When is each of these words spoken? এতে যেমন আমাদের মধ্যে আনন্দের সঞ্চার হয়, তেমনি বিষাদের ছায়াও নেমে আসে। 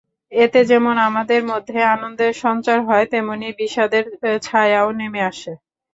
এতে 0.31 0.59
যেমন 0.65 0.95
আমাদের 1.09 1.41
মধ্যে 1.45 1.79
আনন্দের 1.95 2.33
সঞ্চার 2.43 2.79
হয়, 2.87 3.05
তেমনি 3.11 3.47
বিষাদের 3.59 4.03
ছায়াও 4.43 4.89
নেমে 4.99 5.21
আসে। 5.31 5.53